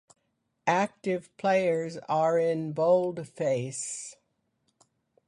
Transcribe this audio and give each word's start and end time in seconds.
Active 0.65 1.29
players 1.37 1.97
are 2.09 2.39
in 2.39 2.73
boldface. 2.73 4.15